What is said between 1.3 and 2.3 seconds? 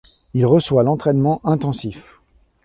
intensif.